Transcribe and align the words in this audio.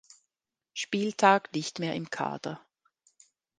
Spieltag 0.73 1.53
nicht 1.53 1.77
mehr 1.77 1.93
im 1.93 2.09
Kader. 2.09 2.65